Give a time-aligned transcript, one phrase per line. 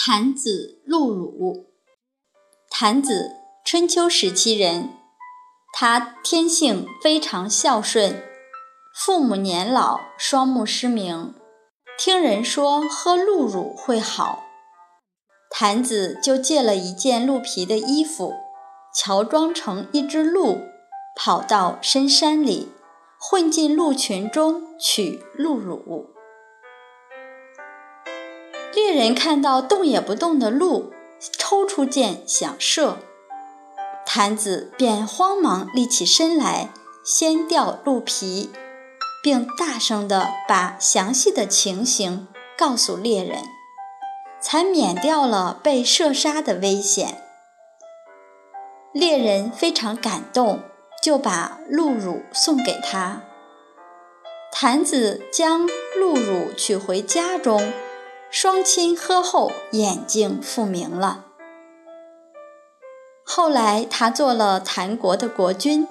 [0.00, 1.72] 谭子陆乳。
[2.70, 3.32] 谭子，
[3.64, 4.90] 春秋时期人，
[5.72, 8.22] 他天性非常孝顺，
[8.94, 11.34] 父母年老，双目失明，
[11.98, 14.44] 听人说喝鹿乳会好，
[15.50, 18.32] 谭子就借了一件鹿皮的衣服，
[18.94, 20.60] 乔装成一只鹿，
[21.16, 22.70] 跑到深山里，
[23.18, 26.14] 混进鹿群中取鹿乳。
[28.78, 30.92] 猎人看到动也不动的鹿，
[31.36, 32.98] 抽出箭想射，
[34.06, 36.70] 坛子便慌忙立起身来，
[37.04, 38.52] 掀掉鹿皮，
[39.20, 43.42] 并大声地把详细的情形告诉猎人，
[44.40, 47.20] 才免掉了被射杀的危险。
[48.92, 50.60] 猎人非常感动，
[51.02, 53.22] 就把鹿乳送给他。
[54.52, 55.66] 坛子将
[55.98, 57.72] 鹿乳取回家中。
[58.30, 61.24] 双亲喝后，眼睛复明了。
[63.24, 65.88] 后来，他做了谭国的国君，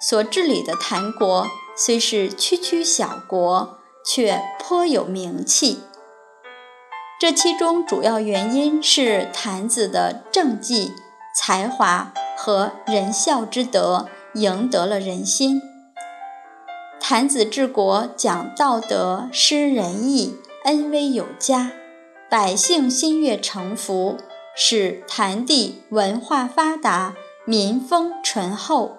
[0.00, 5.80] 所治理的谭国虽是区区小国，却颇有名气。
[7.18, 10.92] 这其中主要原因是谭子的政绩、
[11.34, 15.60] 才华和仁孝之德赢得了人心。
[17.00, 21.72] 谭子治国讲道德、施仁义、恩威有加。
[22.30, 24.16] 百姓心悦诚服，
[24.54, 27.14] 使谭地文化发达，
[27.44, 28.98] 民风淳厚，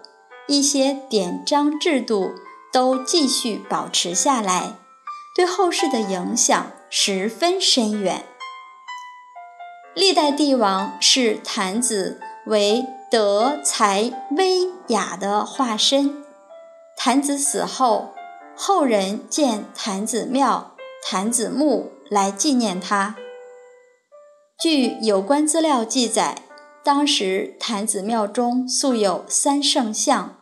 [0.50, 2.34] 一些典章制度
[2.73, 4.73] 都继续保持下来，
[5.34, 8.26] 对后世的影响十分深远。
[9.94, 16.22] 历代帝王视谭子为德才威雅的化身。
[16.98, 18.14] 谭子死后，
[18.58, 20.70] 后人建谭子庙、
[21.04, 23.16] 谭子墓来纪念他。
[24.60, 26.44] 据有关资料记载，
[26.84, 30.38] 当时坛子庙中素有三圣像，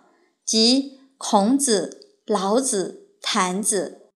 [0.45, 4.09] 即孔子、老子、坛子，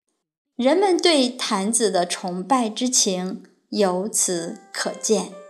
[0.56, 5.41] 人们对坛子的崇拜之情由此可见。